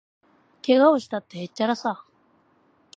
[0.63, 2.03] けがをしたって、へっちゃらさ